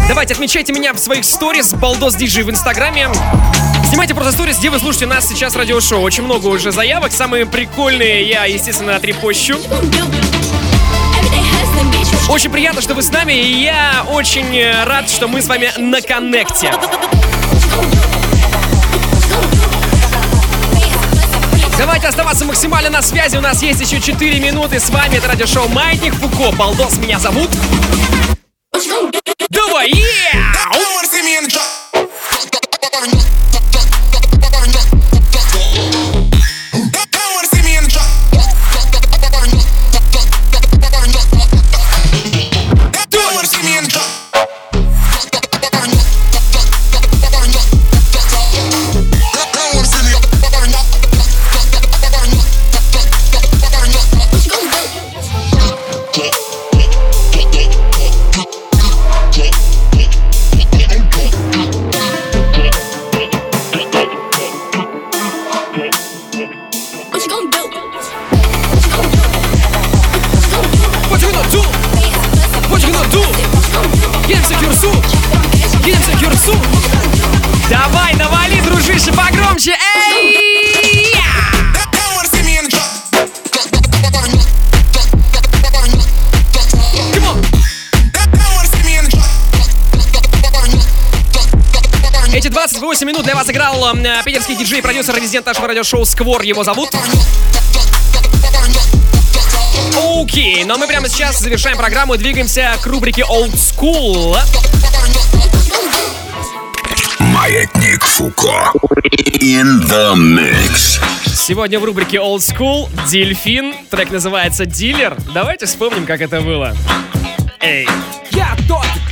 [0.08, 3.10] Давайте, отмечайте меня в своих сторис, балдос диджей в инстаграме.
[3.88, 6.02] Снимайте просто сторис, где вы слушаете нас сейчас радиошоу.
[6.02, 7.12] Очень много уже заявок.
[7.12, 9.58] Самые прикольные я, естественно, отрепощу.
[12.30, 15.72] Очень приятно, что вы с нами, и я очень э, рад, что мы с вами
[15.78, 16.72] на коннекте.
[21.78, 23.36] Давайте оставаться максимально на связи.
[23.36, 25.16] У нас есть еще 4 минуты с вами.
[25.16, 26.56] Это радиошоу Маятник Фуко.
[26.56, 27.50] Балдос меня зовут.
[93.46, 96.90] 28 минут для вас играл э, питерский диджей продюсер резидент нашего радиошоу Сквор, его зовут.
[100.22, 104.38] Окей, но мы прямо сейчас завершаем программу и двигаемся к рубрике Old School.
[107.20, 108.72] Маятник Фуко.
[109.42, 111.00] In the mix.
[111.26, 113.76] Сегодня в рубрике Old School Дельфин.
[113.90, 115.16] Трек называется Дилер.
[115.34, 116.76] Давайте вспомним, как это было.
[117.60, 117.88] Эй.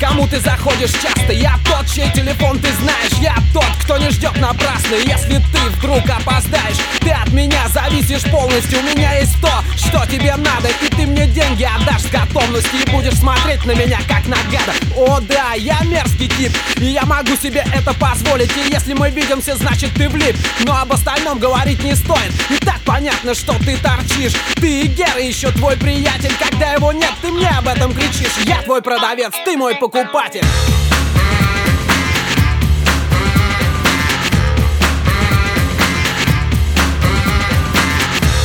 [0.03, 1.31] Кому ты заходишь часто?
[1.31, 3.13] Я тот, чей телефон ты знаешь.
[3.21, 6.75] Я тот, кто не ждет напрасно Если ты вдруг опоздаешь.
[6.99, 8.79] Ты от меня зависишь полностью.
[8.79, 10.67] У меня есть то, что тебе надо.
[10.81, 12.81] И ты мне деньги отдашь с готовностью.
[12.81, 14.73] И будешь смотреть на меня как на гада.
[14.97, 16.51] О да, я мерзкий тип.
[16.81, 18.51] И я могу себе это позволить.
[18.57, 20.35] И если мы видимся, значит ты влип.
[20.65, 22.33] Но об остальном говорить не стоит.
[22.49, 24.33] И так понятно, что ты торчишь.
[24.55, 26.33] Ты и Гера еще твой приятель.
[26.37, 28.35] Когда его нет, ты мне об этом кричишь.
[28.45, 29.92] Я твой продавец, ты мой покупатель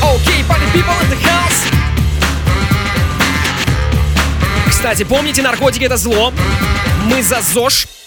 [0.03, 1.65] Окей, party people in the house.
[4.69, 6.35] Кстати, помните, наркотики это зло.
[7.07, 7.98] Мы за ЗОЖ.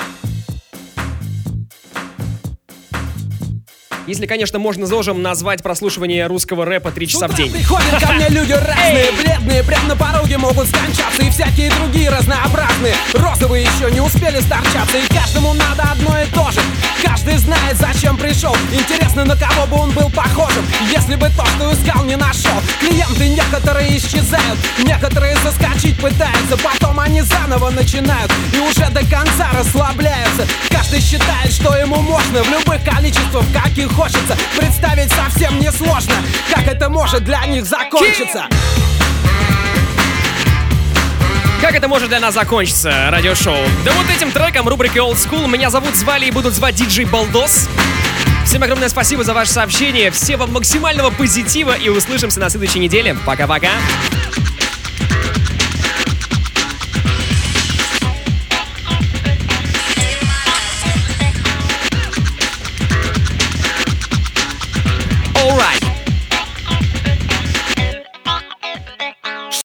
[4.12, 7.49] Если, конечно, можно ЗОЖем назвать прослушивание русского рэпа 3 часа в день.
[7.49, 12.93] Приходят ко мне люди разные, бледные, прям на пороге могут скончаться И всякие другие разнообразные.
[13.14, 16.59] Розовые еще не успели сторчаться И каждому надо одно и то же
[17.04, 18.56] Каждый знает, зачем пришел.
[18.72, 22.52] Интересно, на кого бы он был похожим Если бы то, что искал, не нашел.
[22.80, 30.47] Клиенты некоторые исчезают Некоторые заскочить пытаются Потом они заново начинают И уже до конца расслабляются.
[30.70, 34.38] Каждый считает, что ему можно В любых количествах, каких хочется.
[34.58, 36.16] Представить совсем несложно
[36.54, 38.47] Как это может для них закончиться
[41.62, 43.55] Как это может для нас закончиться, радиошоу?
[43.86, 45.47] Да вот этим треком рубрики Old School.
[45.47, 47.70] Меня зовут, звали и будут звать диджей Балдос.
[48.45, 50.09] Всем огромное спасибо за ваше сообщение.
[50.09, 53.16] Всем вам максимального позитива и услышимся на следующей неделе.
[53.28, 53.70] Пока-пока.